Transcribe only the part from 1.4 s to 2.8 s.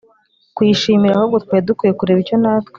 twari dukwiye kureba icyo natwe